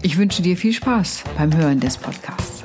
Ich 0.00 0.16
wünsche 0.16 0.42
dir 0.42 0.56
viel 0.56 0.72
Spaß 0.72 1.24
beim 1.36 1.54
Hören 1.56 1.80
des 1.80 1.96
Podcasts. 1.96 2.62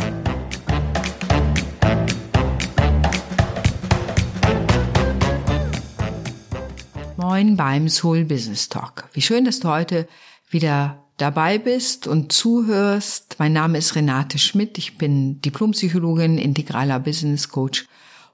Moin 7.17 7.57
beim 7.57 7.89
Soul 7.89 8.25
Business 8.25 8.69
Talk. 8.69 9.09
Wie 9.13 9.21
schön, 9.21 9.45
dass 9.45 9.59
du 9.59 9.69
heute 9.69 10.07
wieder 10.51 11.03
dabei 11.17 11.57
bist 11.57 12.05
und 12.05 12.31
zuhörst. 12.31 13.37
Mein 13.39 13.53
Name 13.53 13.79
ist 13.79 13.95
Renate 13.95 14.37
Schmidt. 14.37 14.77
Ich 14.77 14.99
bin 14.99 15.41
Diplompsychologin, 15.41 16.37
integraler 16.37 16.99
Business 16.99 17.49
Coach 17.49 17.87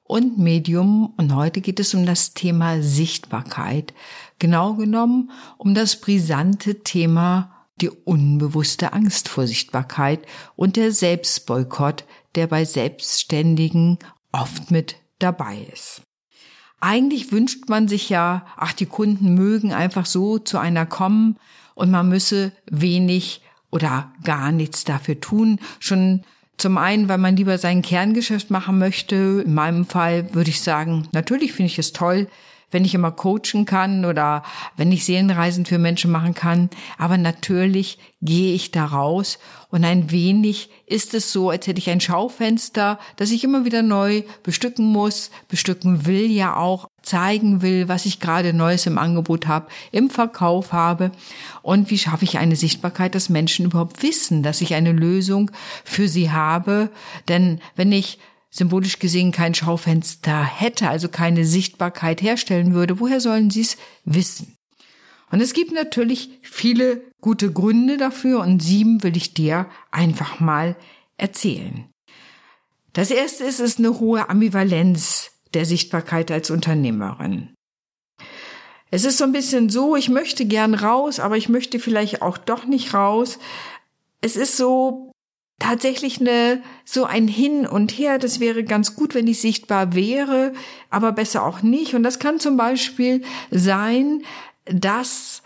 und 0.03 0.37
Medium. 0.37 1.13
Und 1.15 1.33
heute 1.33 1.61
geht 1.61 1.79
es 1.79 1.93
um 1.93 2.05
das 2.05 2.33
Thema 2.33 2.81
Sichtbarkeit. 2.81 3.93
Genau 4.39 4.73
genommen 4.73 5.31
um 5.57 5.73
das 5.73 6.01
brisante 6.01 6.83
Thema 6.83 7.58
die 7.81 7.89
unbewusste 7.89 8.93
Angst 8.93 9.29
vor 9.29 9.47
Sichtbarkeit 9.47 10.25
und 10.55 10.75
der 10.75 10.91
Selbstboykott, 10.91 12.05
der 12.35 12.47
bei 12.47 12.65
Selbstständigen 12.65 13.99
oft 14.31 14.71
mit 14.71 14.95
dabei 15.19 15.67
ist. 15.73 16.01
Eigentlich 16.81 17.31
wünscht 17.31 17.67
man 17.67 17.87
sich 17.87 18.09
ja, 18.09 18.45
ach, 18.55 18.73
die 18.73 18.85
Kunden 18.85 19.33
mögen 19.33 19.73
einfach 19.73 20.05
so 20.05 20.39
zu 20.39 20.57
einer 20.57 20.85
kommen 20.85 21.37
und 21.75 21.91
man 21.91 22.07
müsse 22.07 22.51
wenig 22.69 23.41
oder 23.71 24.11
gar 24.23 24.51
nichts 24.51 24.85
dafür 24.85 25.19
tun. 25.19 25.59
Schon 25.79 26.23
zum 26.57 26.77
einen, 26.77 27.09
weil 27.09 27.17
man 27.17 27.35
lieber 27.35 27.57
sein 27.57 27.81
Kerngeschäft 27.81 28.49
machen 28.49 28.79
möchte. 28.79 29.43
In 29.45 29.53
meinem 29.53 29.85
Fall 29.85 30.33
würde 30.33 30.49
ich 30.49 30.61
sagen, 30.61 31.07
natürlich 31.11 31.53
finde 31.53 31.71
ich 31.71 31.79
es 31.79 31.93
toll, 31.93 32.27
wenn 32.71 32.85
ich 32.85 32.93
immer 32.93 33.11
coachen 33.11 33.65
kann 33.65 34.05
oder 34.05 34.43
wenn 34.77 34.91
ich 34.91 35.05
Seelenreisen 35.05 35.65
für 35.65 35.77
Menschen 35.77 36.11
machen 36.11 36.33
kann. 36.33 36.69
Aber 36.97 37.17
natürlich 37.17 37.97
gehe 38.21 38.53
ich 38.53 38.71
da 38.71 38.85
raus 38.85 39.39
und 39.71 39.85
ein 39.85 40.09
wenig 40.09 40.69
ist 40.87 41.13
es 41.13 41.31
so, 41.31 41.51
als 41.51 41.67
hätte 41.67 41.79
ich 41.79 41.89
ein 41.89 42.01
Schaufenster, 42.01 42.97
das 43.17 43.29
ich 43.29 43.43
immer 43.43 43.65
wieder 43.65 43.83
neu 43.83 44.23
bestücken 44.41 44.87
muss, 44.87 45.29
bestücken 45.47 46.07
will 46.07 46.31
ja 46.31 46.55
auch, 46.55 46.89
zeigen 47.03 47.61
will, 47.61 47.87
was 47.87 48.05
ich 48.05 48.19
gerade 48.19 48.51
Neues 48.51 48.87
im 48.87 48.97
Angebot 48.97 49.47
habe, 49.47 49.67
im 49.91 50.09
Verkauf 50.09 50.73
habe 50.73 51.11
und 51.61 51.91
wie 51.91 51.97
schaffe 51.97 52.25
ich 52.25 52.39
eine 52.39 52.55
Sichtbarkeit, 52.55 53.13
dass 53.13 53.29
Menschen 53.29 53.65
überhaupt 53.65 54.01
wissen, 54.01 54.41
dass 54.43 54.61
ich 54.61 54.73
eine 54.73 54.91
Lösung 54.91 55.51
für 55.85 56.07
sie 56.07 56.31
habe. 56.31 56.89
Denn 57.27 57.61
wenn 57.75 57.91
ich 57.91 58.17
symbolisch 58.49 58.99
gesehen 58.99 59.31
kein 59.31 59.53
Schaufenster 59.53 60.43
hätte, 60.43 60.89
also 60.89 61.09
keine 61.09 61.45
Sichtbarkeit 61.45 62.21
herstellen 62.21 62.73
würde, 62.73 62.99
woher 62.99 63.21
sollen 63.21 63.49
sie 63.49 63.61
es 63.61 63.77
wissen? 64.05 64.55
Und 65.31 65.41
es 65.41 65.53
gibt 65.53 65.71
natürlich 65.71 66.39
viele 66.41 67.01
gute 67.21 67.51
Gründe 67.51 67.97
dafür 67.97 68.41
und 68.41 68.61
sieben 68.61 69.03
will 69.03 69.15
ich 69.15 69.33
dir 69.33 69.67
einfach 69.91 70.39
mal 70.39 70.75
erzählen. 71.17 71.85
Das 72.93 73.11
erste 73.11 73.43
ist, 73.43 73.59
es 73.59 73.73
ist 73.73 73.79
eine 73.79 73.99
hohe 73.99 74.29
Ambivalenz 74.29 75.31
der 75.53 75.65
Sichtbarkeit 75.65 76.31
als 76.31 76.49
Unternehmerin. 76.49 77.53
Es 78.91 79.05
ist 79.05 79.19
so 79.19 79.23
ein 79.23 79.31
bisschen 79.31 79.69
so, 79.69 79.95
ich 79.95 80.09
möchte 80.09 80.45
gern 80.45 80.73
raus, 80.73 81.19
aber 81.19 81.37
ich 81.37 81.49
möchte 81.49 81.79
vielleicht 81.79 82.23
auch 82.23 82.39
doch 82.39 82.65
nicht 82.65 82.93
raus. 82.95 83.37
Es 84.21 84.35
ist 84.35 84.57
so, 84.57 85.08
tatsächlich 85.59 86.19
eine, 86.19 86.61
so 86.85 87.05
ein 87.05 87.27
Hin 87.27 87.67
und 87.67 87.91
Her. 87.91 88.17
Das 88.17 88.39
wäre 88.39 88.63
ganz 88.63 88.95
gut, 88.95 89.13
wenn 89.13 89.27
ich 89.27 89.41
sichtbar 89.41 89.93
wäre, 89.93 90.53
aber 90.89 91.11
besser 91.11 91.45
auch 91.45 91.61
nicht. 91.61 91.93
Und 91.93 92.03
das 92.03 92.19
kann 92.19 92.39
zum 92.39 92.57
Beispiel 92.57 93.23
sein, 93.51 94.23
dass 94.65 95.43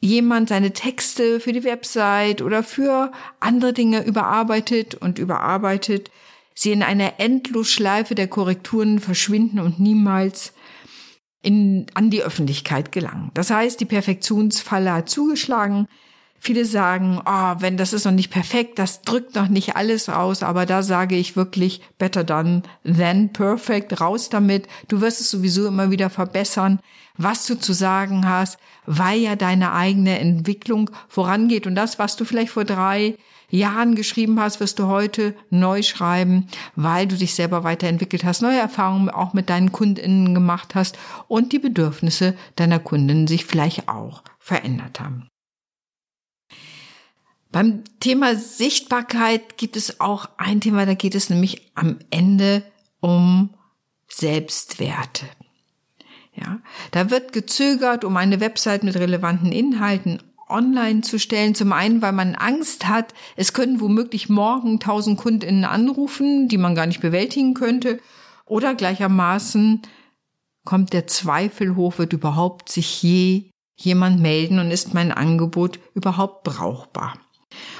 jemand 0.00 0.48
seine 0.48 0.72
Texte 0.72 1.40
für 1.40 1.52
die 1.52 1.64
Website 1.64 2.42
oder 2.42 2.62
für 2.62 3.12
andere 3.38 3.72
Dinge 3.72 4.04
überarbeitet 4.04 4.94
und 4.94 5.18
überarbeitet, 5.18 6.10
sie 6.54 6.72
in 6.72 6.82
einer 6.82 7.20
Endlosschleife 7.20 8.14
der 8.14 8.28
Korrekturen 8.28 8.98
verschwinden 8.98 9.60
und 9.60 9.78
niemals 9.78 10.52
in, 11.42 11.86
an 11.94 12.10
die 12.10 12.22
Öffentlichkeit 12.22 12.92
gelangen. 12.92 13.30
Das 13.34 13.50
heißt, 13.50 13.80
die 13.80 13.86
Perfektionsfalle 13.86 14.92
hat 14.92 15.08
zugeschlagen. 15.08 15.86
Viele 16.42 16.64
sagen, 16.64 17.20
oh, 17.26 17.54
wenn 17.58 17.76
das 17.76 17.92
ist 17.92 18.06
noch 18.06 18.12
nicht 18.12 18.30
perfekt, 18.30 18.78
das 18.78 19.02
drückt 19.02 19.34
noch 19.34 19.48
nicht 19.48 19.76
alles 19.76 20.08
aus, 20.08 20.42
aber 20.42 20.64
da 20.64 20.82
sage 20.82 21.14
ich 21.16 21.36
wirklich 21.36 21.82
better 21.98 22.24
done 22.24 22.62
than 22.82 23.30
perfect, 23.30 24.00
raus 24.00 24.30
damit. 24.30 24.66
Du 24.88 25.02
wirst 25.02 25.20
es 25.20 25.30
sowieso 25.30 25.68
immer 25.68 25.90
wieder 25.90 26.08
verbessern, 26.08 26.80
was 27.18 27.46
du 27.46 27.56
zu 27.56 27.74
sagen 27.74 28.26
hast, 28.26 28.58
weil 28.86 29.20
ja 29.20 29.36
deine 29.36 29.72
eigene 29.72 30.18
Entwicklung 30.18 30.90
vorangeht 31.08 31.66
und 31.66 31.74
das, 31.74 31.98
was 31.98 32.16
du 32.16 32.24
vielleicht 32.24 32.52
vor 32.52 32.64
drei 32.64 33.18
Jahren 33.50 33.94
geschrieben 33.94 34.40
hast, 34.40 34.60
wirst 34.60 34.78
du 34.78 34.86
heute 34.86 35.34
neu 35.50 35.82
schreiben, 35.82 36.46
weil 36.74 37.06
du 37.06 37.16
dich 37.16 37.34
selber 37.34 37.64
weiterentwickelt 37.64 38.24
hast, 38.24 38.40
neue 38.40 38.58
Erfahrungen 38.58 39.10
auch 39.10 39.34
mit 39.34 39.50
deinen 39.50 39.72
Kundinnen 39.72 40.34
gemacht 40.34 40.74
hast 40.74 40.96
und 41.28 41.52
die 41.52 41.58
Bedürfnisse 41.58 42.34
deiner 42.56 42.78
Kunden 42.78 43.26
sich 43.26 43.44
vielleicht 43.44 43.88
auch 43.90 44.22
verändert 44.38 45.00
haben. 45.00 45.28
Beim 47.52 47.82
Thema 47.98 48.36
Sichtbarkeit 48.36 49.58
gibt 49.58 49.76
es 49.76 50.00
auch 50.00 50.28
ein 50.36 50.60
Thema, 50.60 50.86
da 50.86 50.94
geht 50.94 51.16
es 51.16 51.30
nämlich 51.30 51.72
am 51.74 51.98
Ende 52.10 52.62
um 53.00 53.50
Selbstwerte. 54.08 55.26
Ja, 56.34 56.60
da 56.92 57.10
wird 57.10 57.32
gezögert, 57.32 58.04
um 58.04 58.16
eine 58.16 58.40
Website 58.40 58.84
mit 58.84 58.96
relevanten 58.96 59.50
Inhalten 59.50 60.22
online 60.48 61.00
zu 61.00 61.18
stellen. 61.18 61.54
Zum 61.54 61.72
einen, 61.72 62.02
weil 62.02 62.12
man 62.12 62.34
Angst 62.36 62.86
hat, 62.86 63.14
es 63.36 63.52
können 63.52 63.80
womöglich 63.80 64.28
morgen 64.28 64.78
tausend 64.78 65.18
Kundinnen 65.18 65.64
anrufen, 65.64 66.48
die 66.48 66.58
man 66.58 66.74
gar 66.74 66.86
nicht 66.86 67.00
bewältigen 67.00 67.54
könnte. 67.54 68.00
Oder 68.46 68.74
gleichermaßen 68.74 69.82
kommt 70.64 70.92
der 70.92 71.06
Zweifel 71.08 71.74
hoch, 71.74 71.98
wird 71.98 72.12
überhaupt 72.12 72.68
sich 72.68 73.02
je 73.02 73.50
jemand 73.76 74.20
melden 74.20 74.58
und 74.58 74.70
ist 74.70 74.94
mein 74.94 75.10
Angebot 75.10 75.78
überhaupt 75.94 76.44
brauchbar? 76.44 77.18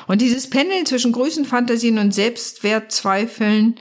Und 0.06 0.20
dieses 0.20 0.50
Pendeln 0.50 0.86
zwischen 0.86 1.12
Größenfantasien 1.12 1.98
und 1.98 2.12
Selbstwertzweifeln 2.12 3.76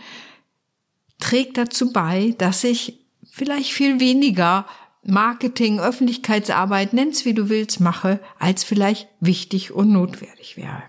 trägt 1.19 1.57
dazu 1.57 1.91
bei, 1.91 2.35
dass 2.37 2.63
ich 2.63 2.99
vielleicht 3.31 3.71
viel 3.71 3.99
weniger 3.99 4.65
Marketing, 5.03 5.79
Öffentlichkeitsarbeit, 5.79 6.93
nenn's 6.93 7.25
wie 7.25 7.33
du 7.33 7.49
willst, 7.49 7.79
mache, 7.79 8.19
als 8.37 8.63
vielleicht 8.63 9.07
wichtig 9.19 9.71
und 9.71 9.91
notwendig 9.91 10.57
wäre. 10.57 10.83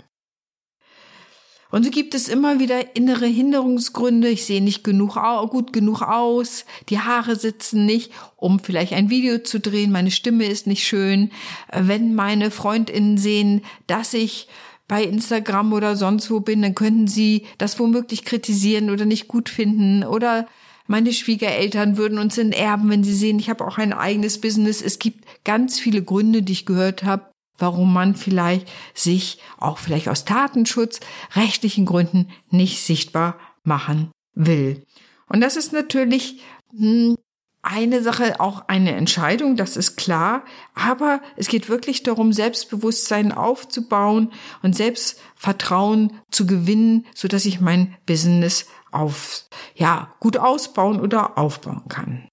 Und 1.70 1.84
so 1.84 1.90
gibt 1.90 2.14
es 2.14 2.28
immer 2.28 2.58
wieder 2.58 2.96
innere 2.96 3.26
Hinderungsgründe. 3.26 4.28
Ich 4.28 4.44
sehe 4.44 4.60
nicht 4.60 4.82
genug 4.82 5.14
gut 5.50 5.72
genug 5.72 6.02
aus. 6.02 6.64
Die 6.88 6.98
Haare 6.98 7.36
sitzen 7.36 7.86
nicht, 7.86 8.10
um 8.36 8.58
vielleicht 8.58 8.92
ein 8.92 9.08
Video 9.08 9.38
zu 9.38 9.60
drehen. 9.60 9.92
Meine 9.92 10.10
Stimme 10.10 10.46
ist 10.46 10.66
nicht 10.66 10.84
schön. 10.84 11.30
Wenn 11.72 12.14
meine 12.14 12.50
Freundinnen 12.50 13.18
sehen, 13.18 13.62
dass 13.86 14.14
ich 14.14 14.48
bei 14.90 15.04
Instagram 15.04 15.72
oder 15.72 15.94
sonst 15.94 16.32
wo 16.32 16.40
bin, 16.40 16.62
dann 16.62 16.74
könnten 16.74 17.06
sie 17.06 17.46
das 17.58 17.78
womöglich 17.78 18.24
kritisieren 18.24 18.90
oder 18.90 19.04
nicht 19.04 19.28
gut 19.28 19.48
finden 19.48 20.02
oder 20.02 20.48
meine 20.88 21.12
Schwiegereltern 21.12 21.96
würden 21.96 22.18
uns 22.18 22.36
enterben, 22.36 22.90
wenn 22.90 23.04
sie 23.04 23.14
sehen, 23.14 23.38
ich 23.38 23.48
habe 23.48 23.64
auch 23.64 23.78
ein 23.78 23.92
eigenes 23.92 24.40
Business. 24.40 24.82
Es 24.82 24.98
gibt 24.98 25.24
ganz 25.44 25.78
viele 25.78 26.02
Gründe, 26.02 26.42
die 26.42 26.54
ich 26.54 26.66
gehört 26.66 27.04
habe, 27.04 27.30
warum 27.56 27.92
man 27.92 28.16
vielleicht 28.16 28.66
sich 28.92 29.38
auch 29.58 29.78
vielleicht 29.78 30.08
aus 30.08 30.24
Datenschutz, 30.24 30.98
rechtlichen 31.36 31.86
Gründen 31.86 32.26
nicht 32.50 32.82
sichtbar 32.82 33.38
machen 33.62 34.10
will. 34.34 34.84
Und 35.28 35.40
das 35.40 35.54
ist 35.54 35.72
natürlich 35.72 36.40
hm, 36.76 37.14
eine 37.62 38.02
Sache, 38.02 38.40
auch 38.40 38.68
eine 38.68 38.92
Entscheidung, 38.92 39.56
das 39.56 39.76
ist 39.76 39.96
klar. 39.96 40.44
Aber 40.74 41.20
es 41.36 41.48
geht 41.48 41.68
wirklich 41.68 42.02
darum, 42.02 42.32
Selbstbewusstsein 42.32 43.32
aufzubauen 43.32 44.32
und 44.62 44.74
Selbstvertrauen 44.74 46.14
zu 46.30 46.46
gewinnen, 46.46 47.06
so 47.14 47.28
dass 47.28 47.44
ich 47.44 47.60
mein 47.60 47.96
Business 48.06 48.66
auf, 48.90 49.44
ja, 49.74 50.12
gut 50.20 50.36
ausbauen 50.36 51.00
oder 51.00 51.38
aufbauen 51.38 51.82
kann. 51.88 52.28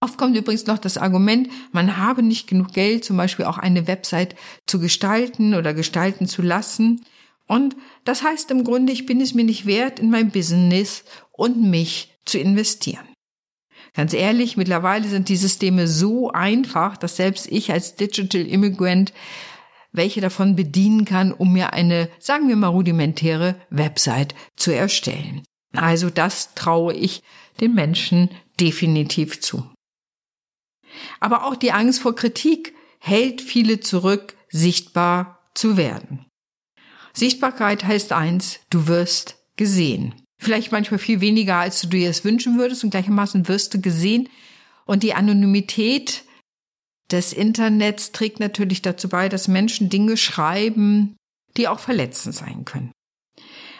Oft 0.00 0.18
kommt 0.18 0.36
übrigens 0.36 0.66
noch 0.66 0.76
das 0.76 0.98
Argument, 0.98 1.48
man 1.72 1.96
habe 1.96 2.22
nicht 2.22 2.46
genug 2.46 2.74
Geld, 2.74 3.06
zum 3.06 3.16
Beispiel 3.16 3.46
auch 3.46 3.56
eine 3.56 3.86
Website 3.86 4.36
zu 4.66 4.78
gestalten 4.78 5.54
oder 5.54 5.72
gestalten 5.72 6.26
zu 6.26 6.42
lassen. 6.42 7.06
Und 7.46 7.74
das 8.04 8.22
heißt 8.22 8.50
im 8.50 8.64
Grunde, 8.64 8.92
ich 8.92 9.06
bin 9.06 9.22
es 9.22 9.32
mir 9.32 9.44
nicht 9.44 9.64
wert, 9.64 9.98
in 9.98 10.10
mein 10.10 10.30
Business 10.30 11.04
und 11.32 11.62
mich 11.62 12.14
zu 12.26 12.38
investieren. 12.38 13.13
Ganz 13.94 14.12
ehrlich, 14.12 14.56
mittlerweile 14.56 15.08
sind 15.08 15.28
die 15.28 15.36
Systeme 15.36 15.86
so 15.86 16.30
einfach, 16.30 16.96
dass 16.96 17.16
selbst 17.16 17.46
ich 17.50 17.72
als 17.72 17.94
Digital 17.94 18.42
Immigrant 18.42 19.12
welche 19.94 20.20
davon 20.20 20.56
bedienen 20.56 21.04
kann, 21.04 21.32
um 21.32 21.52
mir 21.52 21.72
eine, 21.72 22.10
sagen 22.18 22.48
wir 22.48 22.56
mal, 22.56 22.68
rudimentäre 22.68 23.54
Website 23.70 24.34
zu 24.56 24.74
erstellen. 24.74 25.42
Also 25.72 26.10
das 26.10 26.54
traue 26.54 26.92
ich 26.94 27.22
den 27.60 27.74
Menschen 27.74 28.28
definitiv 28.60 29.40
zu. 29.40 29.72
Aber 31.20 31.44
auch 31.44 31.54
die 31.54 31.72
Angst 31.72 32.00
vor 32.00 32.14
Kritik 32.14 32.74
hält 32.98 33.40
viele 33.40 33.80
zurück, 33.80 34.36
sichtbar 34.48 35.38
zu 35.54 35.76
werden. 35.76 36.26
Sichtbarkeit 37.12 37.84
heißt 37.84 38.12
eins, 38.12 38.60
du 38.70 38.88
wirst 38.88 39.36
gesehen. 39.56 40.23
Vielleicht 40.44 40.72
manchmal 40.72 40.98
viel 40.98 41.22
weniger, 41.22 41.56
als 41.56 41.80
du 41.80 41.88
dir 41.88 42.10
es 42.10 42.22
wünschen 42.22 42.58
würdest 42.58 42.84
und 42.84 42.90
gleichermaßen 42.90 43.48
wirst 43.48 43.72
du 43.72 43.80
gesehen. 43.80 44.28
Und 44.84 45.02
die 45.02 45.14
Anonymität 45.14 46.24
des 47.10 47.32
Internets 47.32 48.12
trägt 48.12 48.40
natürlich 48.40 48.82
dazu 48.82 49.08
bei, 49.08 49.30
dass 49.30 49.48
Menschen 49.48 49.88
Dinge 49.88 50.18
schreiben, 50.18 51.16
die 51.56 51.66
auch 51.66 51.78
verletzend 51.78 52.34
sein 52.34 52.66
können. 52.66 52.92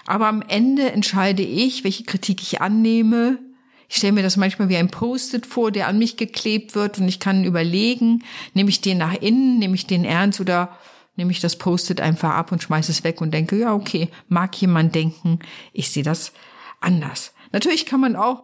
Aber 0.07 0.27
am 0.27 0.41
Ende 0.41 0.91
entscheide 0.91 1.43
ich, 1.43 1.85
welche 1.85 2.05
Kritik 2.05 2.41
ich 2.41 2.63
annehme. 2.63 3.39
Ich 3.91 3.97
stelle 3.97 4.15
mir 4.15 4.23
das 4.23 4.39
manchmal 4.39 4.71
wie 4.71 4.79
ein 4.79 4.89
Post-it 4.89 5.45
vor, 5.45 5.71
der 5.71 5.87
an 5.87 5.99
mich 5.99 6.17
geklebt 6.17 6.75
wird 6.75 6.99
und 6.99 7.07
ich 7.09 7.21
kann 7.21 7.45
überlegen, 7.45 8.25
nehme 8.55 8.71
ich 8.71 8.81
den 8.81 8.97
nach 8.97 9.13
innen, 9.13 9.59
nehme 9.59 9.75
ich 9.75 9.87
den 9.87 10.07
ernst 10.07 10.41
oder 10.41 10.79
nehme 11.17 11.31
ich 11.31 11.41
das 11.41 11.57
Post-it 11.57 12.01
einfach 12.01 12.31
ab 12.31 12.53
und 12.53 12.63
schmeiße 12.63 12.91
es 12.91 13.05
weg 13.05 13.21
und 13.21 13.35
denke, 13.35 13.59
ja, 13.59 13.75
okay, 13.75 14.09
mag 14.29 14.57
jemand 14.57 14.95
denken, 14.95 15.41
ich 15.75 15.91
sehe 15.91 16.03
das 16.03 16.33
anders. 16.85 17.33
Natürlich 17.53 17.87
kann 17.87 18.01
man 18.01 18.17
auch 18.17 18.43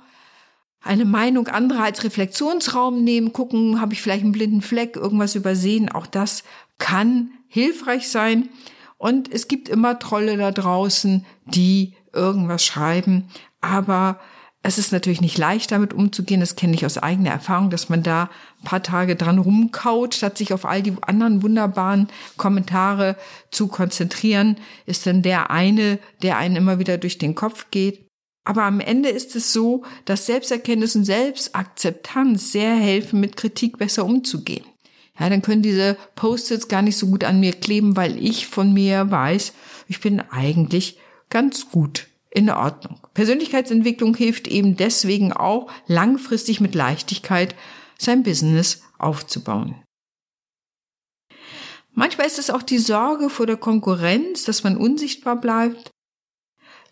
eine 0.82 1.04
Meinung 1.04 1.48
anderer 1.48 1.84
als 1.84 2.04
Reflexionsraum 2.04 3.04
nehmen, 3.04 3.32
gucken, 3.32 3.80
habe 3.80 3.92
ich 3.92 4.00
vielleicht 4.00 4.24
einen 4.24 4.32
blinden 4.32 4.62
Fleck, 4.62 4.96
irgendwas 4.96 5.34
übersehen. 5.34 5.90
Auch 5.90 6.06
das 6.06 6.42
kann 6.78 7.30
hilfreich 7.48 8.08
sein. 8.08 8.48
Und 8.96 9.32
es 9.32 9.48
gibt 9.48 9.68
immer 9.68 9.98
Trolle 9.98 10.36
da 10.36 10.50
draußen, 10.50 11.26
die 11.44 11.94
irgendwas 12.12 12.64
schreiben. 12.64 13.28
Aber 13.60 14.20
es 14.62 14.76
ist 14.76 14.92
natürlich 14.92 15.22
nicht 15.22 15.38
leicht, 15.38 15.72
damit 15.72 15.94
umzugehen. 15.94 16.40
Das 16.40 16.56
kenne 16.56 16.74
ich 16.74 16.84
aus 16.84 16.98
eigener 16.98 17.30
Erfahrung, 17.30 17.70
dass 17.70 17.88
man 17.88 18.02
da 18.02 18.28
ein 18.60 18.64
paar 18.64 18.82
Tage 18.82 19.16
dran 19.16 19.38
rumkaut, 19.38 20.14
statt 20.14 20.36
sich 20.36 20.52
auf 20.52 20.66
all 20.66 20.82
die 20.82 20.94
anderen 21.00 21.42
wunderbaren 21.42 22.08
Kommentare 22.36 23.16
zu 23.50 23.68
konzentrieren, 23.68 24.56
ist 24.84 25.06
dann 25.06 25.22
der 25.22 25.50
eine, 25.50 25.98
der 26.22 26.36
einen 26.36 26.56
immer 26.56 26.78
wieder 26.78 26.98
durch 26.98 27.16
den 27.16 27.34
Kopf 27.34 27.66
geht. 27.70 28.09
Aber 28.44 28.62
am 28.64 28.80
Ende 28.80 29.10
ist 29.10 29.36
es 29.36 29.52
so, 29.52 29.84
dass 30.04 30.26
Selbsterkenntnis 30.26 30.96
und 30.96 31.04
Selbstakzeptanz 31.04 32.52
sehr 32.52 32.74
helfen, 32.74 33.20
mit 33.20 33.36
Kritik 33.36 33.78
besser 33.78 34.04
umzugehen. 34.04 34.64
Ja, 35.18 35.28
dann 35.28 35.42
können 35.42 35.62
diese 35.62 35.98
Post-its 36.16 36.68
gar 36.68 36.80
nicht 36.80 36.96
so 36.96 37.08
gut 37.08 37.24
an 37.24 37.40
mir 37.40 37.52
kleben, 37.52 37.96
weil 37.96 38.16
ich 38.22 38.46
von 38.46 38.72
mir 38.72 39.10
weiß, 39.10 39.52
ich 39.88 40.00
bin 40.00 40.20
eigentlich 40.20 40.98
ganz 41.28 41.70
gut 41.70 42.06
in 42.30 42.48
Ordnung. 42.48 43.00
Persönlichkeitsentwicklung 43.12 44.16
hilft 44.16 44.48
eben 44.48 44.76
deswegen 44.76 45.32
auch, 45.32 45.70
langfristig 45.86 46.60
mit 46.60 46.74
Leichtigkeit 46.74 47.54
sein 47.98 48.22
Business 48.22 48.82
aufzubauen. 48.98 49.82
Manchmal 51.92 52.26
ist 52.26 52.38
es 52.38 52.50
auch 52.50 52.62
die 52.62 52.78
Sorge 52.78 53.28
vor 53.28 53.46
der 53.46 53.56
Konkurrenz, 53.56 54.44
dass 54.44 54.62
man 54.62 54.76
unsichtbar 54.76 55.40
bleibt. 55.40 55.89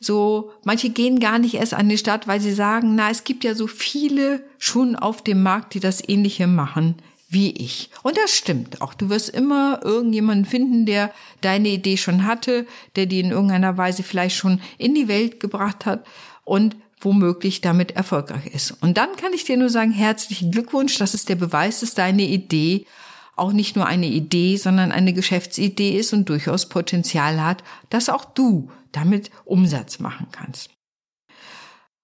So, 0.00 0.52
manche 0.64 0.90
gehen 0.90 1.18
gar 1.20 1.38
nicht 1.38 1.54
erst 1.54 1.74
an 1.74 1.88
die 1.88 1.98
Stadt, 1.98 2.28
weil 2.28 2.40
sie 2.40 2.52
sagen, 2.52 2.94
na, 2.94 3.10
es 3.10 3.24
gibt 3.24 3.44
ja 3.44 3.54
so 3.54 3.66
viele 3.66 4.42
schon 4.58 4.96
auf 4.96 5.22
dem 5.22 5.42
Markt, 5.42 5.74
die 5.74 5.80
das 5.80 6.06
Ähnliche 6.08 6.46
machen 6.46 6.96
wie 7.28 7.50
ich. 7.50 7.90
Und 8.02 8.16
das 8.16 8.34
stimmt 8.34 8.80
auch. 8.80 8.94
Du 8.94 9.10
wirst 9.10 9.28
immer 9.28 9.80
irgendjemanden 9.84 10.46
finden, 10.46 10.86
der 10.86 11.12
deine 11.42 11.68
Idee 11.68 11.98
schon 11.98 12.24
hatte, 12.24 12.66
der 12.96 13.06
die 13.06 13.20
in 13.20 13.30
irgendeiner 13.30 13.76
Weise 13.76 14.02
vielleicht 14.02 14.36
schon 14.36 14.60
in 14.78 14.94
die 14.94 15.08
Welt 15.08 15.38
gebracht 15.38 15.84
hat 15.84 16.06
und 16.44 16.74
womöglich 17.00 17.60
damit 17.60 17.92
erfolgreich 17.92 18.46
ist. 18.46 18.74
Und 18.80 18.96
dann 18.96 19.14
kann 19.16 19.32
ich 19.32 19.44
dir 19.44 19.56
nur 19.56 19.68
sagen, 19.68 19.92
herzlichen 19.92 20.50
Glückwunsch. 20.50 20.96
Das 20.98 21.14
ist 21.14 21.28
der 21.28 21.36
Beweis, 21.36 21.80
dass 21.80 21.94
deine 21.94 22.22
Idee 22.22 22.86
auch 23.38 23.52
nicht 23.52 23.76
nur 23.76 23.86
eine 23.86 24.06
Idee, 24.06 24.56
sondern 24.56 24.92
eine 24.92 25.12
Geschäftsidee 25.12 25.98
ist 25.98 26.12
und 26.12 26.28
durchaus 26.28 26.68
Potenzial 26.68 27.42
hat, 27.42 27.62
dass 27.90 28.08
auch 28.08 28.24
du 28.24 28.70
damit 28.92 29.30
Umsatz 29.44 29.98
machen 29.98 30.28
kannst. 30.32 30.70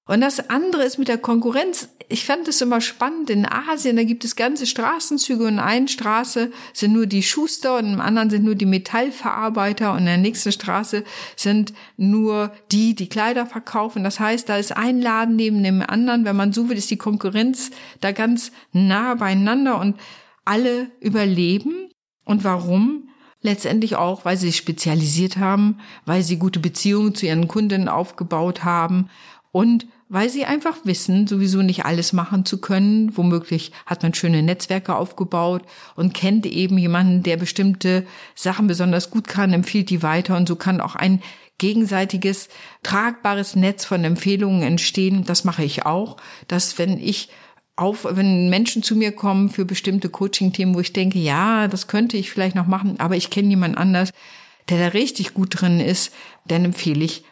Und 0.07 0.21
das 0.21 0.51
andere 0.51 0.85
ist 0.85 0.99
mit 0.99 1.09
der 1.09 1.17
Konkurrenz. 1.17 1.89
Ich 2.11 2.27
fand 2.27 2.47
es 2.47 2.61
immer 2.61 2.83
spannend. 2.83 3.31
In 3.31 3.47
Asien, 3.47 3.97
da 3.97 4.05
gibt 4.05 4.23
es 4.27 4.37
ganze 4.37 4.67
Straßenzüge 4.67 5.45
und 5.45 5.55
in 5.55 5.59
einer 5.59 5.89
Straße 5.89 6.53
sind 6.75 6.93
nur 6.93 7.07
die 7.07 7.23
Schuster 7.23 7.79
und 7.79 7.95
im 7.95 8.01
anderen 8.03 8.29
sind 8.29 8.45
nur 8.45 8.55
die 8.55 8.67
Metallverarbeiter 8.67 9.93
und 9.93 10.01
in 10.01 10.05
der 10.05 10.19
nächsten 10.19 10.53
Straße 10.53 11.05
sind 11.37 11.73
nur 11.97 12.53
die, 12.71 12.95
die 12.95 13.09
Kleider 13.09 13.47
verkaufen. 13.47 14.05
Das 14.05 14.21
heißt, 14.21 14.47
da 14.47 14.59
ist 14.59 14.77
ein 14.77 15.01
Laden 15.01 15.37
neben 15.37 15.63
dem 15.63 15.81
anderen. 15.81 16.27
Wenn 16.27 16.37
man 16.37 16.53
so 16.53 16.69
will, 16.69 16.77
ist 16.77 16.91
die 16.91 16.99
Konkurrenz 16.99 17.71
da 18.03 18.13
ganz 18.13 18.53
nah 18.73 19.15
beieinander 19.15 19.81
und 19.81 19.97
alle 20.45 20.89
überleben. 21.01 21.91
Und 22.25 22.45
warum? 22.45 23.09
Letztendlich 23.41 23.97
auch, 23.97 24.25
weil 24.25 24.39
sie 24.39 24.47
sich 24.47 24.57
spezialisiert 24.57 25.37
haben, 25.37 25.79
weil 26.07 26.23
sie 26.23 26.39
gute 26.39 26.61
Beziehungen 26.61 27.15
zu 27.15 27.27
ihren 27.27 27.47
Kunden 27.47 27.89
aufgebaut 27.89 28.65
haben 28.65 29.11
und 29.53 29.87
weil 30.09 30.29
sie 30.31 30.45
einfach 30.45 30.79
wissen, 30.85 31.27
sowieso 31.27 31.63
nicht 31.63 31.85
alles 31.85 32.13
machen 32.13 32.45
zu 32.45 32.61
können. 32.61 33.17
Womöglich 33.17 33.73
hat 33.85 34.03
man 34.03 34.15
schöne 34.15 34.43
Netzwerke 34.43 34.95
aufgebaut 34.97 35.63
und 35.97 36.15
kennt 36.15 36.47
eben 36.47 36.79
jemanden, 36.79 37.23
der 37.23 37.37
bestimmte 37.37 38.07
Sachen 38.35 38.67
besonders 38.67 39.11
gut 39.11 39.29
kann, 39.29 39.53
empfiehlt 39.53 39.91
die 39.91 40.03
weiter 40.03 40.37
und 40.37 40.49
so 40.49 40.57
kann 40.57 40.81
auch 40.81 40.95
ein 40.95 41.23
gegenseitiges, 41.59 42.49
tragbares 42.83 43.57
Netz 43.57 43.85
von 43.85 44.05
Empfehlungen 44.05 44.63
entstehen. 44.63 45.25
Das 45.25 45.45
mache 45.45 45.65
ich 45.65 45.87
auch, 45.87 46.17
dass 46.49 46.79
wenn 46.79 46.99
ich 46.99 47.29
auf, 47.77 48.07
wenn 48.09 48.51
Menschen 48.51 48.83
zu 48.83 48.95
mir 48.95 49.13
kommen 49.13 49.51
für 49.51 49.65
bestimmte 49.65 50.09
Coaching-Themen, 50.09 50.75
wo 50.75 50.81
ich 50.81 50.93
denke, 50.93 51.19
ja, 51.19 51.69
das 51.69 51.87
könnte 51.87 52.17
ich 52.17 52.31
vielleicht 52.31 52.55
noch 52.55 52.67
machen, 52.67 53.01
aber 53.01 53.17
ich 53.17 53.31
kenne 53.31 53.49
jemand 53.49 53.77
anders, 53.77 54.11
der 54.69 54.79
da 54.79 54.87
richtig 54.89 55.35
gut 55.35 55.61
drin 55.61 55.81
ist, 55.81 56.13
dann 56.47 56.65
empfehle 56.65 57.05
ich 57.05 57.25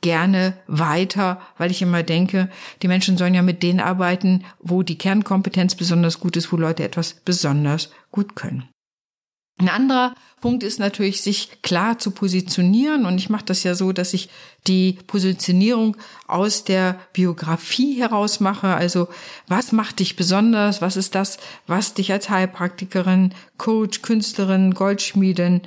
gerne 0.00 0.58
weiter, 0.66 1.40
weil 1.56 1.70
ich 1.70 1.80
immer 1.80 2.02
denke, 2.02 2.50
die 2.82 2.88
Menschen 2.88 3.16
sollen 3.16 3.32
ja 3.32 3.40
mit 3.40 3.62
denen 3.62 3.80
arbeiten, 3.80 4.44
wo 4.58 4.82
die 4.82 4.98
Kernkompetenz 4.98 5.76
besonders 5.76 6.20
gut 6.20 6.36
ist, 6.36 6.52
wo 6.52 6.56
Leute 6.56 6.84
etwas 6.84 7.14
besonders 7.24 7.90
gut 8.10 8.36
können. 8.36 8.68
Ein 9.56 9.68
anderer 9.68 10.14
Punkt 10.40 10.62
ist 10.62 10.78
natürlich, 10.78 11.22
sich 11.22 11.62
klar 11.62 11.98
zu 11.98 12.10
positionieren. 12.10 13.06
Und 13.06 13.16
ich 13.18 13.30
mache 13.30 13.44
das 13.44 13.62
ja 13.62 13.74
so, 13.74 13.92
dass 13.92 14.12
ich 14.12 14.28
die 14.66 14.98
Positionierung 15.06 15.96
aus 16.26 16.64
der 16.64 16.98
Biografie 17.12 17.98
heraus 17.98 18.40
mache. 18.40 18.74
Also 18.74 19.08
was 19.46 19.72
macht 19.72 20.00
dich 20.00 20.16
besonders? 20.16 20.82
Was 20.82 20.96
ist 20.96 21.14
das, 21.14 21.38
was 21.66 21.94
dich 21.94 22.12
als 22.12 22.30
Heilpraktikerin, 22.30 23.32
Coach, 23.56 24.02
Künstlerin, 24.02 24.74
Goldschmiedin, 24.74 25.62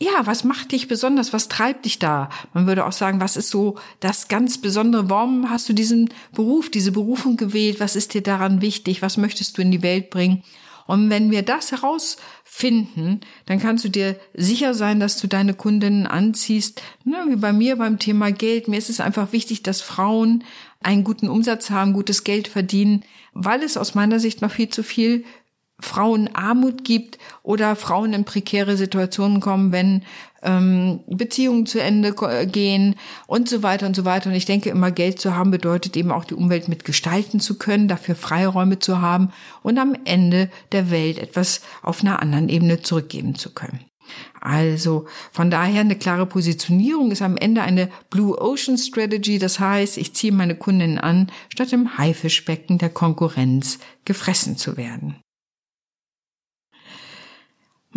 ja, 0.00 0.26
was 0.26 0.44
macht 0.44 0.70
dich 0.70 0.86
besonders? 0.86 1.32
Was 1.32 1.48
treibt 1.48 1.84
dich 1.84 1.98
da? 1.98 2.28
Man 2.54 2.68
würde 2.68 2.86
auch 2.86 2.92
sagen, 2.92 3.20
was 3.20 3.36
ist 3.36 3.50
so 3.50 3.78
das 3.98 4.28
ganz 4.28 4.58
Besondere? 4.58 5.10
Warum 5.10 5.50
hast 5.50 5.68
du 5.68 5.72
diesen 5.72 6.10
Beruf, 6.32 6.70
diese 6.70 6.92
Berufung 6.92 7.36
gewählt? 7.36 7.80
Was 7.80 7.96
ist 7.96 8.14
dir 8.14 8.22
daran 8.22 8.60
wichtig? 8.60 9.02
Was 9.02 9.16
möchtest 9.16 9.58
du 9.58 9.62
in 9.62 9.72
die 9.72 9.82
Welt 9.82 10.10
bringen? 10.10 10.44
Und 10.88 11.10
wenn 11.10 11.30
wir 11.30 11.42
das 11.42 11.70
herausfinden, 11.70 13.20
dann 13.44 13.60
kannst 13.60 13.84
du 13.84 13.90
dir 13.90 14.18
sicher 14.32 14.72
sein, 14.72 15.00
dass 15.00 15.18
du 15.18 15.26
deine 15.26 15.52
Kundinnen 15.52 16.06
anziehst. 16.06 16.80
Ne, 17.04 17.26
wie 17.28 17.36
bei 17.36 17.52
mir 17.52 17.76
beim 17.76 17.98
Thema 17.98 18.32
Geld. 18.32 18.68
Mir 18.68 18.78
ist 18.78 18.88
es 18.88 18.98
einfach 18.98 19.32
wichtig, 19.32 19.62
dass 19.62 19.82
Frauen 19.82 20.44
einen 20.80 21.04
guten 21.04 21.28
Umsatz 21.28 21.68
haben, 21.68 21.92
gutes 21.92 22.24
Geld 22.24 22.48
verdienen, 22.48 23.04
weil 23.34 23.62
es 23.62 23.76
aus 23.76 23.94
meiner 23.94 24.18
Sicht 24.18 24.40
noch 24.40 24.50
viel 24.50 24.70
zu 24.70 24.82
viel 24.82 25.26
Frauen 25.80 26.34
Armut 26.34 26.84
gibt 26.84 27.18
oder 27.42 27.76
Frauen 27.76 28.12
in 28.12 28.24
prekäre 28.24 28.76
Situationen 28.76 29.40
kommen, 29.40 29.70
wenn 29.70 30.02
ähm, 30.42 31.00
Beziehungen 31.06 31.66
zu 31.66 31.80
Ende 31.80 32.14
gehen 32.46 32.96
und 33.26 33.48
so 33.48 33.62
weiter 33.62 33.86
und 33.86 33.94
so 33.94 34.04
weiter. 34.04 34.30
Und 34.30 34.36
ich 34.36 34.44
denke 34.44 34.70
immer, 34.70 34.90
Geld 34.90 35.20
zu 35.20 35.36
haben 35.36 35.50
bedeutet 35.50 35.96
eben 35.96 36.10
auch 36.10 36.24
die 36.24 36.34
Umwelt 36.34 36.68
mitgestalten 36.68 37.38
zu 37.38 37.58
können, 37.58 37.86
dafür 37.86 38.16
Freiräume 38.16 38.78
zu 38.80 39.00
haben 39.00 39.30
und 39.62 39.78
am 39.78 39.94
Ende 40.04 40.50
der 40.72 40.90
Welt 40.90 41.18
etwas 41.18 41.60
auf 41.82 42.02
einer 42.02 42.20
anderen 42.20 42.48
Ebene 42.48 42.82
zurückgeben 42.82 43.36
zu 43.36 43.54
können. 43.54 43.80
Also 44.40 45.06
von 45.32 45.50
daher 45.50 45.82
eine 45.82 45.96
klare 45.96 46.26
Positionierung 46.26 47.10
ist 47.10 47.22
am 47.22 47.36
Ende 47.36 47.62
eine 47.62 47.88
Blue 48.10 48.40
Ocean 48.40 48.78
Strategy. 48.78 49.38
Das 49.38 49.60
heißt, 49.60 49.98
ich 49.98 50.14
ziehe 50.14 50.32
meine 50.32 50.54
Kundinnen 50.54 50.98
an, 50.98 51.30
statt 51.50 51.72
im 51.72 51.98
Haifischbecken 51.98 52.78
der 52.78 52.90
Konkurrenz 52.90 53.78
gefressen 54.04 54.56
zu 54.56 54.76
werden. 54.76 55.16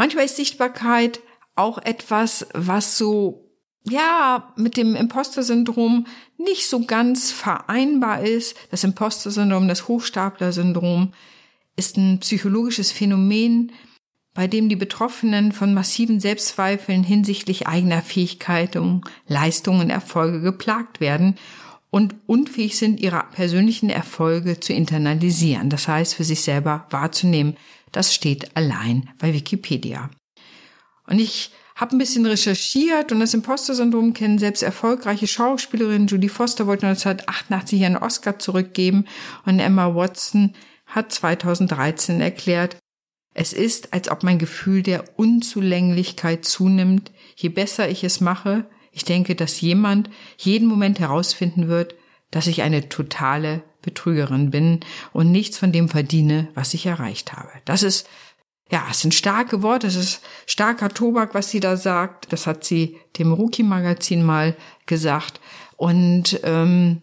Manchmal 0.02 0.26
ist 0.26 0.38
Sichtbarkeit 0.38 1.20
auch 1.54 1.78
etwas, 1.78 2.48
was 2.56 2.98
so 2.98 3.52
ja, 3.88 4.52
mit 4.56 4.76
dem 4.76 4.96
Imposter-Syndrom 4.96 6.08
nicht 6.40 6.68
so 6.68 6.88
ganz 6.88 7.32
vereinbar 7.32 8.22
ist. 8.24 8.56
Das 8.72 8.84
Imposter-Syndrom, 8.84 9.68
das 9.68 9.88
Hochstapler-Syndrom 9.88 11.14
ist 11.76 11.98
ein 11.98 12.18
psychologisches 12.20 12.92
Phänomen, 12.92 13.74
bei 14.34 14.48
dem 14.48 14.70
die 14.70 14.76
Betroffenen 14.76 15.52
von 15.52 15.76
massiven 15.76 16.20
Selbstzweifeln 16.20 17.04
hinsichtlich 17.04 17.68
eigener 17.68 18.02
Fähigkeiten, 18.02 19.02
Leistungen 19.28 19.92
Erfolge 19.92 20.42
geplagt 20.42 21.00
werden 21.00 21.36
und 21.92 22.16
unfähig 22.26 22.76
sind, 22.76 23.00
ihre 23.00 23.26
persönlichen 23.36 23.92
Erfolge 23.92 24.60
zu 24.60 24.74
internalisieren, 24.74 25.70
das 25.70 25.88
heißt 25.88 26.16
für 26.16 26.24
sich 26.24 26.42
selber 26.42 26.88
wahrzunehmen. 26.90 27.56
Das 27.92 28.14
steht 28.14 28.56
allein 28.56 29.10
bei 29.18 29.34
Wikipedia. 29.34 30.10
Und 31.08 31.20
ich 31.20 31.52
habe 31.76 31.96
ein 31.96 32.00
bisschen 32.00 32.26
recherchiert 32.26 33.12
und 33.12 33.20
das 33.20 33.34
Imposter-Syndrom 33.34 34.14
kennen 34.14 34.38
selbst 34.38 34.62
erfolgreiche 34.62 35.28
Schauspielerinnen. 35.28 36.08
Judy 36.08 36.30
Foster 36.30 36.68
wollte 36.68 36.88
1988 36.88 37.84
einen 37.86 37.98
Oscar 37.98 38.40
zurückgeben 38.40 39.06
und 39.46 39.60
Emma 39.60 39.96
Watson 39.96 40.54
hat 40.86 41.12
2013 41.12 42.22
erklärt, 42.22 42.78
es 43.34 43.54
ist, 43.54 43.94
als 43.94 44.12
ob 44.12 44.24
mein 44.24 44.40
Gefühl 44.40 44.84
der 44.84 45.18
Unzulänglichkeit 45.18 46.46
zunimmt, 46.46 47.12
je 47.36 47.50
besser 47.50 47.90
ich 47.90 48.04
es 48.04 48.20
mache. 48.20 48.70
Ich 48.92 49.06
denke, 49.06 49.36
dass 49.36 49.62
jemand 49.62 50.10
jeden 50.38 50.68
Moment 50.68 51.00
herausfinden 51.00 51.70
wird, 51.70 51.96
dass 52.30 52.48
ich 52.48 52.62
eine 52.62 52.90
totale 52.90 53.64
Betrügerin 53.82 54.52
bin 54.52 54.80
und 55.14 55.32
nichts 55.32 55.58
von 55.58 55.72
dem 55.72 55.90
verdiene, 55.90 56.48
was 56.54 56.74
ich 56.74 56.86
erreicht 56.86 57.34
habe. 57.34 57.50
Das 57.66 57.84
ist, 57.84 58.08
ja, 58.70 58.86
es 58.90 59.02
sind 59.02 59.14
starke 59.14 59.62
Worte, 59.62 59.88
es 59.88 59.96
ist 59.96 60.22
starker 60.46 60.90
Tobak, 60.90 61.34
was 61.34 61.50
sie 61.50 61.60
da 61.60 61.78
sagt. 61.78 62.32
Das 62.32 62.48
hat 62.48 62.64
sie 62.64 62.98
dem 63.18 63.34
Rookie-Magazin 63.34 64.24
mal 64.24 64.56
gesagt. 64.86 65.42
Und 65.78 66.40
ähm, 66.44 67.02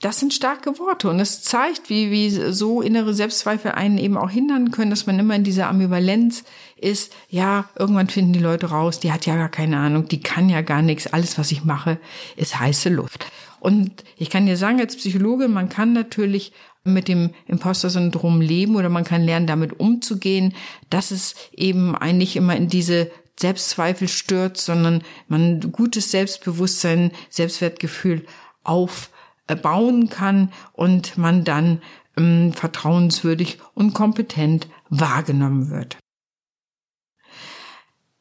das 0.00 0.18
sind 0.18 0.32
starke 0.32 0.78
Worte 0.78 1.10
und 1.10 1.20
es 1.20 1.42
zeigt, 1.42 1.90
wie, 1.90 2.10
wie 2.10 2.30
so 2.30 2.80
innere 2.80 3.12
Selbstzweifel 3.12 3.72
einen 3.72 3.98
eben 3.98 4.16
auch 4.16 4.30
hindern 4.30 4.70
können, 4.70 4.90
dass 4.90 5.06
man 5.06 5.18
immer 5.18 5.34
in 5.34 5.44
dieser 5.44 5.68
Ambivalenz 5.68 6.44
ist. 6.76 7.12
Ja, 7.28 7.68
irgendwann 7.78 8.08
finden 8.08 8.32
die 8.32 8.38
Leute 8.38 8.70
raus, 8.70 8.98
die 8.98 9.12
hat 9.12 9.26
ja 9.26 9.36
gar 9.36 9.50
keine 9.50 9.76
Ahnung, 9.76 10.08
die 10.08 10.22
kann 10.22 10.48
ja 10.48 10.62
gar 10.62 10.80
nichts. 10.80 11.06
Alles, 11.06 11.36
was 11.36 11.52
ich 11.52 11.64
mache, 11.64 11.98
ist 12.36 12.58
heiße 12.58 12.88
Luft. 12.88 13.26
Und 13.60 14.04
ich 14.16 14.30
kann 14.30 14.46
dir 14.46 14.56
sagen, 14.56 14.80
als 14.80 14.96
Psychologe, 14.96 15.48
man 15.48 15.68
kann 15.68 15.92
natürlich 15.92 16.52
mit 16.82 17.08
dem 17.08 17.30
Imposter-Syndrom 17.46 18.40
leben 18.40 18.76
oder 18.76 18.88
man 18.88 19.04
kann 19.04 19.22
lernen, 19.22 19.46
damit 19.46 19.78
umzugehen, 19.78 20.54
dass 20.88 21.10
es 21.10 21.34
eben 21.52 21.94
einen 21.94 22.18
nicht 22.18 22.36
immer 22.36 22.56
in 22.56 22.68
diese 22.68 23.10
Selbstzweifel 23.38 24.08
stürzt, 24.08 24.64
sondern 24.64 25.02
man 25.28 25.60
gutes 25.72 26.10
Selbstbewusstsein, 26.10 27.12
Selbstwertgefühl 27.28 28.24
auf 28.64 29.10
bauen 29.56 30.08
kann 30.08 30.52
und 30.72 31.18
man 31.18 31.44
dann 31.44 31.82
ähm, 32.16 32.52
vertrauenswürdig 32.52 33.58
und 33.74 33.94
kompetent 33.94 34.68
wahrgenommen 34.88 35.70
wird. 35.70 35.96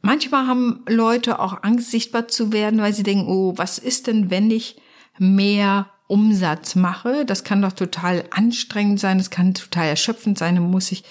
Manchmal 0.02 0.48
haben 0.48 0.84
Leute 0.88 1.40
auch 1.40 1.64
Angst, 1.64 1.92
sichtbar 1.92 2.28
zu 2.28 2.54
werden, 2.54 2.80
weil 2.80 2.94
sie 2.94 3.04
denken, 3.04 3.28
oh, 3.28 3.54
was 3.58 3.78
ist 3.78 4.08
denn, 4.08 4.30
wenn 4.30 4.50
ich 4.50 4.78
mehr 5.20 5.88
Umsatz 6.08 6.76
mache? 6.76 7.26
Das 7.26 7.44
kann 7.44 7.62
doch 7.62 7.74
total 7.74 8.26
anstrengend 8.32 9.00
sein, 9.00 9.18
das 9.18 9.30
kann 9.30 9.54
total 9.54 9.88
erschöpfend 9.88 10.38
sein, 10.38 10.56
dann 10.56 10.72
muss 10.72 10.92
ich 10.92 11.04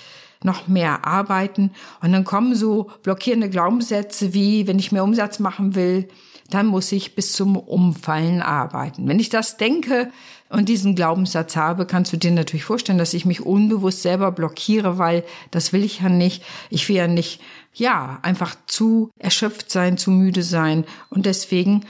noch 0.43 0.69
mehr 0.69 1.07
arbeiten. 1.07 1.73
Und 2.01 2.13
dann 2.13 2.25
kommen 2.25 2.55
so 2.55 2.91
blockierende 3.03 3.51
Glaubenssätze 3.51 4.35
wie, 4.35 4.67
wenn 4.67 4.79
ich 4.79 4.93
mehr 4.93 5.05
Umsatz 5.05 5.39
machen 5.39 5.75
will, 5.75 6.09
dann 6.51 6.67
muss 6.67 6.93
ich 6.93 7.15
bis 7.15 7.33
zum 7.33 7.57
Umfallen 7.57 8.41
arbeiten. 8.41 9.07
Wenn 9.07 9.21
ich 9.21 9.29
das 9.29 9.59
denke 9.59 10.11
und 10.49 10.69
diesen 10.69 10.95
Glaubenssatz 10.95 11.57
habe, 11.57 11.85
kannst 11.85 12.13
du 12.13 12.17
dir 12.17 12.31
natürlich 12.31 12.65
vorstellen, 12.65 12.99
dass 12.99 13.13
ich 13.13 13.27
mich 13.27 13.43
unbewusst 13.45 14.01
selber 14.03 14.33
blockiere, 14.33 14.97
weil 14.97 15.25
das 15.51 15.75
will 15.75 15.85
ich 15.85 16.01
ja 16.01 16.09
nicht. 16.09 16.43
Ich 16.71 16.89
will 16.89 16.97
ja 16.97 17.07
nicht, 17.07 17.41
ja, 17.75 18.19
einfach 18.23 18.57
zu 18.67 19.11
erschöpft 19.19 19.71
sein, 19.71 19.99
zu 19.99 20.11
müde 20.11 20.43
sein. 20.43 20.85
Und 21.11 21.27
deswegen 21.27 21.85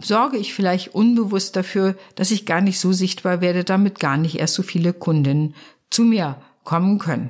sorge 0.00 0.36
ich 0.36 0.54
vielleicht 0.54 0.94
unbewusst 0.94 1.56
dafür, 1.56 1.96
dass 2.14 2.30
ich 2.30 2.46
gar 2.46 2.60
nicht 2.60 2.78
so 2.78 2.92
sichtbar 2.92 3.40
werde, 3.40 3.64
damit 3.64 3.98
gar 4.00 4.16
nicht 4.16 4.38
erst 4.38 4.54
so 4.54 4.62
viele 4.62 4.92
Kunden 4.92 5.54
zu 5.90 6.02
mir 6.02 6.40
kommen 6.64 6.98
können. 6.98 7.28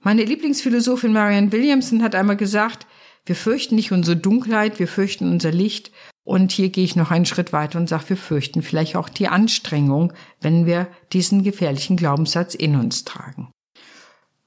Meine 0.00 0.24
Lieblingsphilosophin 0.24 1.12
Marianne 1.12 1.52
Williamson 1.52 2.02
hat 2.02 2.14
einmal 2.14 2.36
gesagt, 2.36 2.86
wir 3.26 3.36
fürchten 3.36 3.74
nicht 3.74 3.92
unsere 3.92 4.16
Dunkelheit, 4.16 4.78
wir 4.78 4.88
fürchten 4.88 5.30
unser 5.30 5.52
Licht. 5.52 5.90
Und 6.24 6.52
hier 6.52 6.70
gehe 6.70 6.84
ich 6.84 6.96
noch 6.96 7.10
einen 7.10 7.26
Schritt 7.26 7.52
weiter 7.52 7.78
und 7.78 7.88
sage, 7.88 8.10
wir 8.10 8.16
fürchten 8.16 8.62
vielleicht 8.62 8.96
auch 8.96 9.08
die 9.08 9.28
Anstrengung, 9.28 10.12
wenn 10.40 10.66
wir 10.66 10.88
diesen 11.12 11.42
gefährlichen 11.42 11.96
Glaubenssatz 11.96 12.54
in 12.54 12.76
uns 12.76 13.04
tragen. 13.04 13.50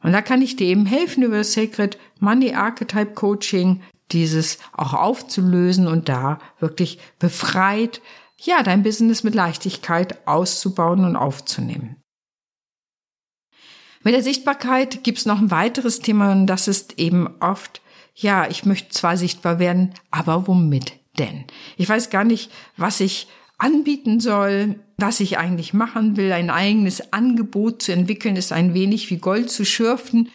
Und 0.01 0.13
da 0.13 0.21
kann 0.21 0.41
ich 0.41 0.55
dir 0.55 0.67
eben 0.67 0.85
helfen 0.85 1.23
über 1.23 1.37
das 1.37 1.53
Sacred 1.53 1.97
Money 2.19 2.53
Archetype 2.53 3.13
Coaching, 3.13 3.81
dieses 4.11 4.57
auch 4.73 4.93
aufzulösen 4.93 5.87
und 5.87 6.09
da 6.09 6.39
wirklich 6.59 6.99
befreit, 7.19 8.01
ja, 8.37 8.63
dein 8.63 8.83
Business 8.83 9.23
mit 9.23 9.35
Leichtigkeit 9.35 10.27
auszubauen 10.27 11.05
und 11.05 11.15
aufzunehmen. 11.15 11.97
Mit 14.03 14.15
der 14.15 14.23
Sichtbarkeit 14.23 15.03
gibt's 15.03 15.25
noch 15.25 15.39
ein 15.39 15.51
weiteres 15.51 15.99
Thema 15.99 16.31
und 16.31 16.47
das 16.47 16.67
ist 16.67 16.97
eben 16.97 17.29
oft 17.39 17.81
ja, 18.15 18.47
ich 18.49 18.65
möchte 18.65 18.89
zwar 18.89 19.17
sichtbar 19.17 19.59
werden, 19.59 19.93
aber 20.09 20.47
womit 20.47 20.93
denn? 21.17 21.45
Ich 21.77 21.87
weiß 21.87 22.09
gar 22.09 22.23
nicht, 22.23 22.51
was 22.77 22.99
ich 22.99 23.27
anbieten 23.57 24.19
soll, 24.19 24.79
was 24.97 25.19
ich 25.19 25.37
eigentlich 25.37 25.73
machen 25.73 26.17
will. 26.17 26.31
Ein 26.31 26.49
eigenes 26.49 27.13
Angebot 27.13 27.81
zu 27.81 27.91
entwickeln 27.91 28.35
ist 28.35 28.51
ein 28.51 28.73
wenig 28.73 29.09
wie 29.09 29.17
Gold 29.17 29.49
zu 29.49 29.65
schürfen. 29.65 30.29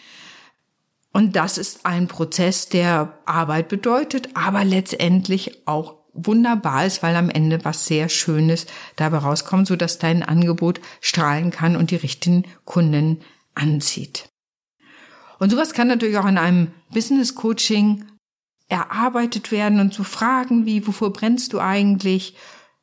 Und 1.17 1.35
das 1.35 1.57
ist 1.57 1.87
ein 1.87 2.09
Prozess, 2.09 2.69
der 2.69 3.19
Arbeit 3.25 3.69
bedeutet, 3.69 4.29
aber 4.35 4.67
letztendlich 4.67 5.67
auch 5.67 5.95
wunderbar 6.13 6.85
ist, 6.85 7.03
weil 7.03 7.17
am 7.17 7.31
Ende 7.31 7.65
was 7.65 7.87
sehr 7.87 8.11
Schönes 8.11 8.67
dabei 8.97 9.17
rauskommt, 9.17 9.67
so 9.67 9.77
dass 9.77 9.99
dein 9.99 10.23
Angebot 10.23 10.79
strahlen 11.01 11.51
kann 11.51 11.75
und 11.75 11.91
die 11.91 11.97
richtigen 11.97 12.45
Kunden 12.67 13.23
anzieht. 13.55 14.29
Und 15.39 15.49
sowas 15.49 15.73
kann 15.73 15.89
natürlich 15.89 16.19
auch 16.19 16.27
in 16.27 16.37
einem 16.37 16.73
Business 16.93 17.35
Coaching 17.35 18.05
erarbeitet 18.69 19.51
werden 19.51 19.81
und 19.81 19.95
so 19.95 20.05
Fragen 20.05 20.67
wie, 20.67 20.87
wofür 20.87 21.09
brennst 21.09 21.55
du 21.55 21.61
eigentlich? 21.61 22.37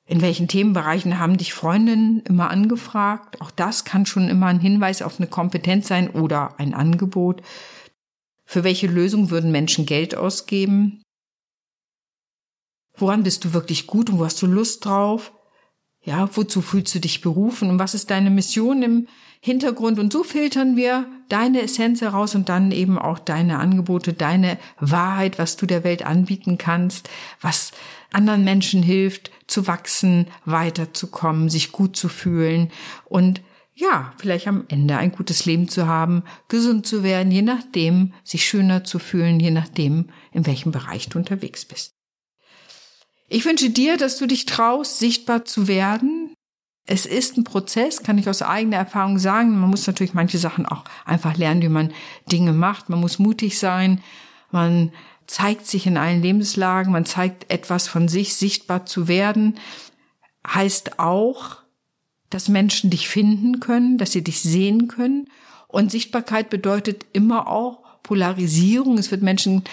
In 0.08 0.22
welchen 0.22 0.48
Themenbereichen 0.48 1.20
haben 1.20 1.38
dich 1.38 1.54
Freundinnen 1.54 2.24
immer 2.26 2.50
angefragt? 2.50 3.42
Auch 3.42 3.52
das 3.52 3.86
kann 3.86 4.08
schon 4.08 4.28
immer 4.28 4.48
ein 4.48 4.60
Hinweis 4.60 5.04
auf 5.04 5.20
eine 5.20 5.28
Kompetenz 5.28 5.88
sein 5.88 6.10
oder 6.10 6.56
ein 6.58 6.74
Angebot. 6.74 7.44
Für 8.54 8.64
welche 8.64 8.86
Lösung 8.86 9.32
würden 9.32 9.52
Menschen 9.52 9.88
Geld 9.88 10.14
ausgeben? 10.14 11.02
Woran 12.96 13.24
bist 13.24 13.44
du 13.44 13.54
wirklich 13.56 13.88
gut 13.88 14.12
und 14.12 14.20
wo 14.20 14.26
hast 14.26 14.40
du 14.44 14.46
Lust 14.46 14.86
drauf? 14.86 15.34
Ja, 16.04 16.30
wozu 16.36 16.62
fühlst 16.62 16.94
du 16.94 17.00
dich 17.00 17.22
berufen 17.22 17.72
und 17.72 17.80
was 17.80 17.96
ist 17.96 18.12
deine 18.12 18.30
Mission 18.30 18.84
im 18.84 19.08
Hintergrund? 19.42 19.98
Und 19.98 20.14
so 20.14 20.24
filtern 20.24 20.76
wir 20.76 21.08
deine 21.30 21.64
Essenz 21.64 22.02
heraus 22.02 22.36
und 22.36 22.48
dann 22.48 22.72
eben 22.72 23.00
auch 23.00 23.18
deine 23.18 23.58
Angebote, 23.58 24.14
deine 24.14 24.60
Wahrheit, 24.80 25.40
was 25.40 25.58
du 25.58 25.66
der 25.66 25.84
Welt 25.84 26.06
anbieten 26.06 26.60
kannst, 26.60 27.10
was 27.42 27.72
anderen 28.12 28.44
Menschen 28.44 28.84
hilft, 28.84 29.32
zu 29.48 29.66
wachsen, 29.66 30.28
weiterzukommen, 30.46 31.50
sich 31.50 31.72
gut 31.72 31.96
zu 31.96 32.08
fühlen 32.08 32.70
und 33.06 33.42
ja, 33.76 34.14
vielleicht 34.18 34.48
am 34.48 34.66
Ende 34.68 34.98
ein 34.98 35.12
gutes 35.12 35.46
Leben 35.46 35.68
zu 35.68 35.88
haben, 35.88 36.24
gesund 36.48 36.86
zu 36.86 37.04
werden, 37.04 37.32
je 37.32 37.42
nachdem, 37.42 38.14
sich 38.24 38.46
schöner 38.46 38.84
zu 38.84 39.00
fühlen, 39.00 39.40
je 39.40 39.52
nachdem, 39.52 40.10
in 40.32 40.46
welchem 40.46 40.72
Bereich 40.72 41.10
du 41.10 41.18
unterwegs 41.18 41.66
bist. 41.66 41.96
Ich 43.30 43.46
wünsche 43.46 43.72
dir, 43.72 43.98
dass 43.98 44.18
du 44.18 44.28
dich 44.28 44.46
traust, 44.46 45.00
sichtbar 45.00 45.44
zu 45.46 45.68
werden. 45.68 46.36
Es 46.86 47.06
ist 47.08 47.38
ein 47.38 47.46
Prozess, 47.46 48.04
kann 48.04 48.18
ich 48.18 48.30
aus 48.30 48.44
eigener 48.44 48.78
Erfahrung 48.78 49.18
sagen. 49.18 49.58
Man 49.58 49.70
muss 49.70 49.88
natürlich 49.88 50.14
manche 50.14 50.38
Sachen 50.38 50.66
auch 50.68 50.84
einfach 51.06 51.36
lernen, 51.36 51.62
wie 51.62 51.70
man 51.70 51.94
Dinge 52.32 52.54
macht. 52.54 52.90
Man 52.90 53.00
muss 53.00 53.18
mutig 53.18 53.58
sein. 53.58 54.04
Man 54.52 54.92
zeigt 55.26 55.66
sich 55.66 55.88
in 55.88 55.98
allen 55.98 56.22
Lebenslagen. 56.22 56.92
Man 56.92 57.06
zeigt 57.06 57.50
etwas 57.50 57.88
von 57.88 58.08
sich, 58.08 58.36
sichtbar 58.36 58.86
zu 58.86 59.08
werden. 59.08 59.58
Heißt 60.46 61.00
auch, 61.00 61.63
dass 62.34 62.50
Menschen 62.50 62.90
dich 62.90 63.08
finden 63.08 63.60
können, 63.60 63.98
dass 63.98 64.12
sie 64.12 64.24
dich 64.24 64.42
sehen 64.42 64.88
können. 64.88 65.28
Und 65.68 65.92
Sichtbarkeit 65.92 66.50
bedeutet 66.50 67.06
immer 67.14 67.48
auch 67.48 67.84
Polarisierung. 68.04 68.98
Es 68.98 69.12
wird 69.12 69.22
Menschen 69.22 69.64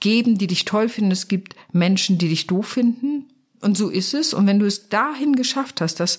geben, 0.00 0.38
die 0.38 0.46
dich 0.46 0.64
toll 0.64 0.88
finden. 0.88 1.10
Es 1.10 1.28
gibt 1.28 1.54
Menschen, 1.72 2.18
die 2.18 2.28
dich 2.28 2.46
doof 2.46 2.66
finden. 2.66 3.26
Und 3.60 3.76
so 3.76 3.88
ist 3.88 4.14
es. 4.14 4.34
Und 4.34 4.46
wenn 4.46 4.58
du 4.58 4.66
es 4.66 4.88
dahin 4.88 5.36
geschafft 5.36 5.80
hast, 5.80 6.00
dass 6.00 6.18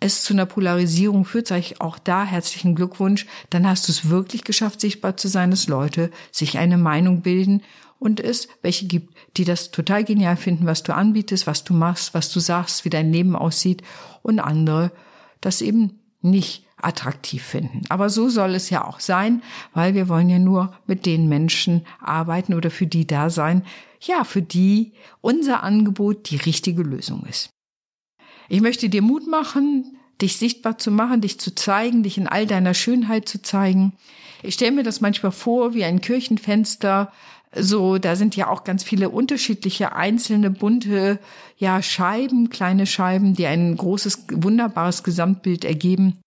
es 0.00 0.22
zu 0.22 0.32
einer 0.32 0.46
Polarisierung 0.46 1.24
führt, 1.24 1.46
sage 1.46 1.60
ich 1.60 1.80
auch 1.80 1.98
da 1.98 2.24
herzlichen 2.24 2.74
Glückwunsch, 2.74 3.26
dann 3.50 3.66
hast 3.66 3.88
du 3.88 3.92
es 3.92 4.08
wirklich 4.08 4.44
geschafft, 4.44 4.80
sichtbar 4.80 5.16
zu 5.16 5.28
sein, 5.28 5.50
dass 5.50 5.68
Leute 5.68 6.10
sich 6.32 6.58
eine 6.58 6.76
Meinung 6.76 7.22
bilden 7.22 7.62
und 7.98 8.18
es 8.18 8.48
welche 8.62 8.86
gibt, 8.86 9.14
die 9.36 9.44
das 9.44 9.70
total 9.70 10.02
genial 10.02 10.36
finden, 10.36 10.66
was 10.66 10.82
du 10.82 10.92
anbietest, 10.92 11.46
was 11.46 11.62
du 11.62 11.72
machst, 11.72 12.14
was 12.14 12.32
du 12.32 12.40
sagst, 12.40 12.84
wie 12.84 12.90
dein 12.90 13.12
Leben 13.12 13.36
aussieht 13.36 13.82
und 14.22 14.40
andere 14.40 14.90
das 15.42 15.60
eben 15.60 16.00
nicht 16.22 16.64
attraktiv 16.78 17.42
finden. 17.42 17.82
Aber 17.90 18.08
so 18.08 18.28
soll 18.28 18.54
es 18.54 18.70
ja 18.70 18.84
auch 18.84 19.00
sein, 19.00 19.42
weil 19.74 19.94
wir 19.94 20.08
wollen 20.08 20.30
ja 20.30 20.38
nur 20.38 20.74
mit 20.86 21.04
den 21.04 21.28
Menschen 21.28 21.86
arbeiten 22.00 22.54
oder 22.54 22.70
für 22.70 22.86
die 22.86 23.06
da 23.06 23.28
sein, 23.28 23.62
ja, 24.00 24.24
für 24.24 24.42
die 24.42 24.92
unser 25.20 25.62
Angebot 25.62 26.30
die 26.30 26.36
richtige 26.36 26.82
Lösung 26.82 27.24
ist. 27.28 27.50
Ich 28.48 28.60
möchte 28.60 28.88
dir 28.88 29.02
Mut 29.02 29.28
machen, 29.28 29.96
dich 30.20 30.36
sichtbar 30.36 30.78
zu 30.78 30.90
machen, 30.90 31.20
dich 31.20 31.38
zu 31.38 31.54
zeigen, 31.54 32.02
dich 32.02 32.18
in 32.18 32.28
all 32.28 32.46
deiner 32.46 32.74
Schönheit 32.74 33.28
zu 33.28 33.42
zeigen. 33.42 33.92
Ich 34.42 34.54
stelle 34.54 34.72
mir 34.72 34.82
das 34.82 35.00
manchmal 35.00 35.32
vor 35.32 35.74
wie 35.74 35.84
ein 35.84 36.00
Kirchenfenster, 36.00 37.12
so, 37.54 37.98
da 37.98 38.16
sind 38.16 38.34
ja 38.34 38.48
auch 38.48 38.64
ganz 38.64 38.82
viele 38.82 39.10
unterschiedliche 39.10 39.94
einzelne 39.94 40.50
bunte, 40.50 41.18
ja, 41.58 41.82
Scheiben, 41.82 42.48
kleine 42.48 42.86
Scheiben, 42.86 43.34
die 43.34 43.46
ein 43.46 43.76
großes, 43.76 44.26
wunderbares 44.32 45.02
Gesamtbild 45.02 45.64
ergeben. 45.64 46.18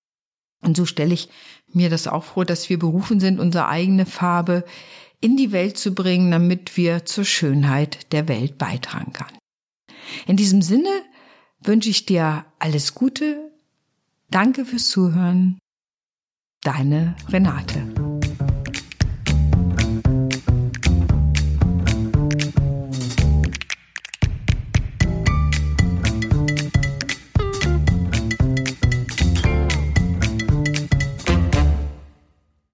Und 0.61 0.77
so 0.77 0.85
stelle 0.85 1.13
ich 1.13 1.29
mir 1.73 1.89
das 1.89 2.07
auch 2.07 2.23
vor, 2.23 2.45
dass 2.45 2.69
wir 2.69 2.77
berufen 2.77 3.19
sind, 3.19 3.39
unsere 3.39 3.67
eigene 3.67 4.05
Farbe 4.05 4.63
in 5.19 5.35
die 5.37 5.51
Welt 5.51 5.77
zu 5.77 5.95
bringen, 5.95 6.29
damit 6.31 6.77
wir 6.77 7.05
zur 7.05 7.25
Schönheit 7.25 8.11
der 8.11 8.27
Welt 8.27 8.57
beitragen 8.57 9.13
kann. 9.13 9.33
In 10.27 10.37
diesem 10.37 10.61
Sinne 10.61 10.89
wünsche 11.59 11.89
ich 11.89 12.05
dir 12.05 12.45
alles 12.59 12.93
Gute. 12.93 13.51
Danke 14.29 14.65
fürs 14.65 14.89
Zuhören. 14.89 15.57
Deine 16.61 17.15
Renate. 17.29 17.94